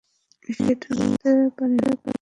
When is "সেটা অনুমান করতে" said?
0.57-1.91